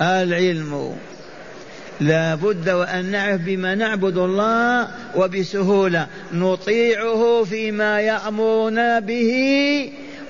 العلم. 0.00 0.96
لا 2.00 2.34
بد 2.34 2.70
وأن 2.70 3.04
نعرف 3.04 3.40
بما 3.40 3.74
نعبد 3.74 4.16
الله 4.16 4.88
وبسهولة. 5.16 6.06
نطيعه 6.32 7.44
فيما 7.44 8.00
يأمرنا 8.00 8.98
به 8.98 9.32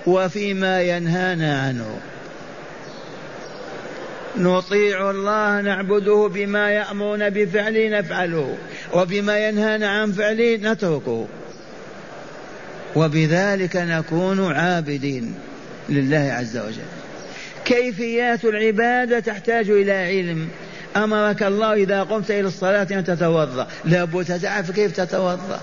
وفيما 0.06 0.83
ينهانا 0.83 1.61
عنه. 1.62 1.98
نطيع 4.38 5.11
الله 5.11 5.61
نعبده 5.61 6.30
بما 6.35 6.70
يأمرنا 6.70 7.28
بفعله 7.28 7.98
نفعله. 7.98 8.56
وبما 8.92 9.48
ينهانا 9.48 9.88
عن 9.88 10.12
فعله 10.12 10.56
نتركه. 10.56 11.26
وبذلك 12.96 13.76
نكون 13.76 14.52
عابدين 14.52 15.35
لله 15.88 16.35
عز 16.38 16.56
وجل. 16.56 16.90
كيفيات 17.64 18.44
العبادة 18.44 19.20
تحتاج 19.20 19.70
إلى 19.70 19.92
علم. 19.92 20.48
أمرك 20.96 21.42
الله 21.42 21.72
إذا 21.72 22.03
قمت 22.03 22.31
إلى 22.31 22.48
الصلاة 22.48 22.87
أن 22.90 23.05
تتوضأ. 23.05 23.66
لابد 23.85 24.40
تعرف 24.40 24.70
كيف 24.70 25.00
تتوضأ. 25.00 25.61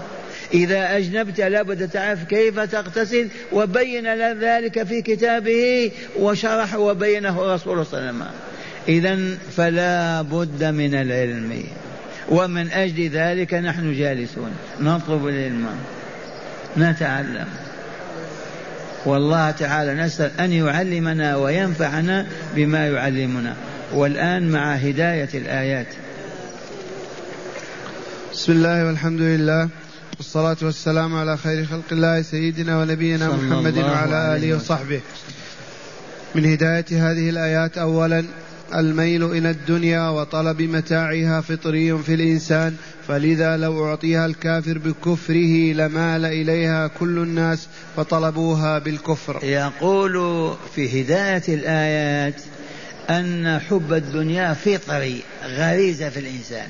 إذا 0.54 0.98
أجنبت 0.98 1.42
لابد 1.42 1.90
تعرف 1.90 2.24
كيف 2.24 2.60
تغتسل 2.60 3.28
وبين 3.52 4.34
ذلك 4.40 4.84
في 4.84 5.02
كتابه 5.02 5.92
وشرح 6.20 6.76
وبينه 6.76 7.42
الرسول 7.42 7.86
صلى 7.86 8.00
الله 8.00 8.08
عليه 8.08 8.18
وسلم. 8.18 8.28
إذا 8.90 9.38
فلا 9.58 10.22
بد 10.22 10.64
من 10.64 10.96
العلم. 10.96 11.64
ومن 12.30 12.72
أجل 12.72 13.10
ذلك 13.10 13.54
نحن 13.54 13.94
جالسون. 13.94 14.52
نطلب 14.82 15.28
العلم. 15.28 15.68
نتعلم. 16.78 17.48
والله 19.06 19.52
تعالى 19.52 19.94
نسأل 19.94 20.32
أن 20.40 20.54
يعلمنا 20.54 21.36
وينفعنا 21.36 22.28
بما 22.56 22.88
يعلمنا. 22.88 23.54
والآن 23.94 24.52
مع 24.52 24.76
هداية 24.76 25.30
الآيات. 25.34 25.88
بسم 28.34 28.52
الله 28.52 28.86
والحمد 28.86 29.22
لله 29.22 29.70
والصلاة 30.18 30.58
والسلام 30.62 31.16
على 31.16 31.38
خير 31.38 31.66
خلق 31.66 31.84
الله 31.92 32.22
سيدنا 32.22 32.80
ونبينا 32.80 33.28
محمد 33.28 33.78
وعلى 33.78 34.36
آله 34.36 34.56
وصحبه. 34.56 35.02
من 36.36 36.46
هداية 36.46 36.86
هذه 36.92 37.30
الآيات 37.30 37.78
أولا 37.78 38.24
الميل 38.76 39.24
إلى 39.24 39.50
الدنيا 39.50 40.10
وطلب 40.10 40.62
متاعها 40.62 41.42
فطري 41.42 41.98
في 41.98 42.14
الإنسان 42.14 42.76
فلذا 43.08 43.58
لو 43.58 43.86
أعطيها 43.86 44.26
الكافر 44.26 44.78
بكفره 44.78 45.74
لمال 45.74 46.26
إليها 46.26 46.88
كل 46.88 47.18
الناس 47.18 47.68
فطلبوها 47.98 48.80
بالكفر. 48.80 49.44
يقول 49.44 50.16
في 50.76 51.02
هداية 51.02 51.44
الآيات 51.48 52.42
أن 53.10 53.60
حب 53.70 53.94
الدنيا 53.94 54.54
فطري 54.54 55.24
غريزة 55.44 56.10
في 56.10 56.20
الإنسان. 56.20 56.68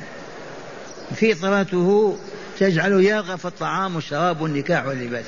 فطرته 1.16 2.18
تجعله 2.60 3.02
يرغب 3.02 3.38
في 3.38 3.46
الطعام 3.46 3.96
والشراب 3.96 4.42
والنكاح 4.42 4.86
واللباس. 4.86 5.26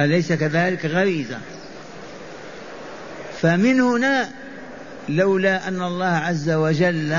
أليس 0.00 0.32
كذلك 0.32 0.86
غريزة؟ 0.86 1.38
فمن 3.42 3.80
هنا 3.80 4.30
لولا 5.08 5.68
أن 5.68 5.82
الله 5.82 6.06
عز 6.06 6.50
وجل 6.50 7.18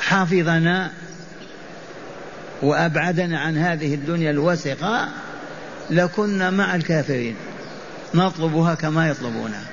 حفظنا 0.00 0.90
وأبعدنا 2.62 3.38
عن 3.40 3.58
هذه 3.58 3.94
الدنيا 3.94 4.30
الوسقة 4.30 5.08
لكنا 5.90 6.50
مع 6.50 6.74
الكافرين. 6.74 7.36
نطلبها 8.14 8.74
كما 8.74 9.08
يطلبونها. 9.08 9.71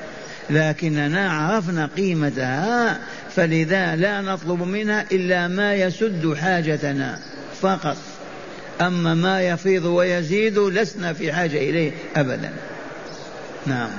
لكننا 0.49 1.31
عرفنا 1.31 1.89
قيمتها 1.97 2.99
فلذا 3.35 3.95
لا 3.95 4.21
نطلب 4.21 4.63
منها 4.63 5.05
إلا 5.11 5.47
ما 5.47 5.75
يسد 5.75 6.33
حاجتنا 6.33 7.19
فقط. 7.61 7.97
أما 8.81 9.13
ما 9.13 9.41
يفيض 9.41 9.85
ويزيد 9.85 10.59
لسنا 10.59 11.13
في 11.13 11.33
حاجة 11.33 11.57
إليه 11.57 11.91
أبدا. 12.15 12.51
نعم. 13.65 13.89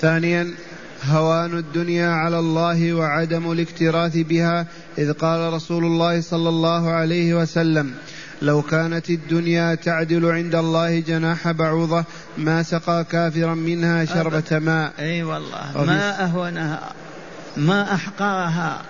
ثانيا 0.00 0.54
هوان 1.04 1.58
الدنيا 1.58 2.08
على 2.08 2.38
الله 2.38 2.94
وعدم 2.94 3.52
الاكتراث 3.52 4.16
بها 4.16 4.66
إذ 4.98 5.12
قال 5.12 5.52
رسول 5.52 5.84
الله 5.84 6.20
صلى 6.20 6.48
الله 6.48 6.90
عليه 6.90 7.34
وسلم 7.34 7.94
لو 8.42 8.62
كانت 8.62 9.10
الدنيا 9.10 9.74
تعدل 9.74 10.30
عند 10.30 10.54
الله 10.54 11.00
جناح 11.00 11.50
بعوضة 11.50 12.04
ما 12.38 12.62
سقى 12.62 13.06
كافرا 13.10 13.54
منها 13.54 14.04
شربة 14.04 14.58
ماء. 14.58 14.92
أي 14.98 15.22
والله. 15.22 15.84
ما 15.84 16.24
أهونها 16.24 16.92
ما 17.56 17.94
أحقرها 17.94 18.82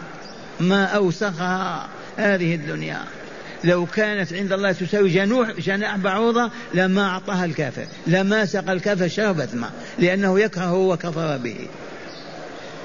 ما 0.60 0.84
أوسخها 0.84 1.88
هذه 2.16 2.54
الدنيا. 2.54 3.00
لو 3.64 3.86
كانت 3.86 4.32
عند 4.32 4.52
الله 4.52 4.72
تساوي 4.72 5.10
جنوح 5.10 5.50
جناح 5.50 5.96
بعوضة 5.96 6.50
لما 6.74 7.08
أعطاها 7.08 7.44
الكافر 7.44 7.84
لما 8.06 8.44
سقى 8.44 8.72
الكافر 8.72 9.08
شربة 9.08 9.48
ماء 9.54 9.72
لأنه 9.98 10.40
يكرهه 10.40 10.74
وكفر 10.74 11.36
به. 11.36 11.56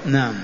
نعم. 0.06 0.34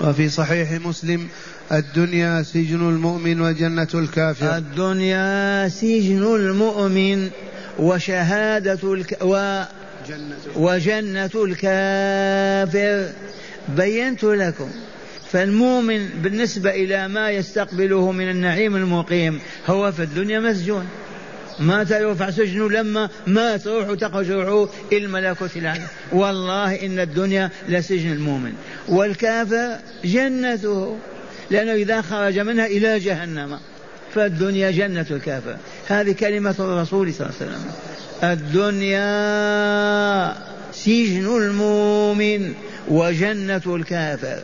وفي 0.00 0.28
صحيح 0.28 0.72
مسلم 0.72 1.28
الدنيا 1.72 2.42
سجن 2.42 2.88
المؤمن 2.88 3.40
وجنة 3.40 3.88
الكافر. 3.94 4.56
الدنيا 4.56 5.68
سجن 5.68 6.22
المؤمن 6.22 7.30
وشهادة 7.78 8.92
الك... 8.92 9.18
و... 9.22 9.62
وجنة 10.56 11.30
الكافر. 11.34 13.12
بينت 13.76 14.24
لكم 14.24 14.70
فالمؤمن 15.30 16.08
بالنسبة 16.22 16.70
إلى 16.70 17.08
ما 17.08 17.30
يستقبله 17.30 18.12
من 18.12 18.30
النعيم 18.30 18.76
المقيم 18.76 19.40
هو 19.66 19.92
في 19.92 20.02
الدنيا 20.02 20.40
مسجون. 20.40 20.86
ما 21.58 21.86
يرفع 21.90 22.30
سجنه 22.30 22.70
لما 22.70 23.08
مات 23.26 23.66
روحه 23.66 23.94
تخرج 23.94 24.30
روحه 24.30 24.72
إلى 24.92 25.04
الملكوت 25.04 25.56
الأعلى 25.56 25.86
والله 26.12 26.86
إن 26.86 26.98
الدنيا 27.00 27.50
لسجن 27.68 28.12
المؤمن. 28.12 28.52
والكافر 28.88 29.78
جنته. 30.04 30.96
لأنه 31.50 31.72
إذا 31.72 32.02
خرج 32.02 32.38
منها 32.38 32.66
إلى 32.66 32.98
جهنم 32.98 33.58
فالدنيا 34.14 34.70
جنة 34.70 35.06
الكافر. 35.10 35.56
هذه 35.88 36.12
كلمة 36.12 36.54
الرسول 36.58 37.14
صلى 37.14 37.26
الله 37.26 37.36
عليه 37.40 37.50
وسلم. 37.50 37.70
الدنيا 38.22 39.02
سجن 40.72 41.36
المؤمن 41.36 42.54
وجنة 42.88 43.62
الكافر. 43.66 44.38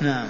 نعم. 0.00 0.26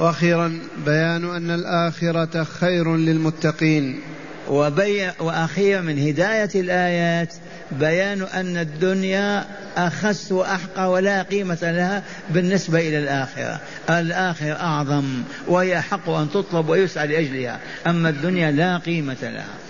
وأخيرا 0.00 0.58
بيان 0.86 1.36
أن 1.36 1.50
الآخرة 1.50 2.44
خير 2.44 2.96
للمتقين. 2.96 4.00
وبي 4.48 5.10
وأخيرا 5.20 5.80
من 5.80 5.98
هداية 5.98 6.50
الآيات 6.54 7.34
بيان 7.72 8.22
أن 8.22 8.56
الدنيا 8.56 9.44
أخس 9.76 10.32
وأحقى 10.32 10.90
ولا 10.90 11.22
قيمة 11.22 11.58
لها 11.62 12.02
بالنسبة 12.30 12.78
إلى 12.78 12.98
الآخرة. 12.98 13.60
الآخرة 13.90 14.52
أعظم 14.52 15.04
وهي 15.46 15.80
حق 15.80 16.10
أن 16.10 16.30
تطلب 16.30 16.68
ويسعى 16.68 17.06
لأجلها. 17.06 17.60
أما 17.86 18.08
الدنيا 18.08 18.50
لا 18.50 18.78
قيمة 18.78 19.16
لها. 19.22 19.63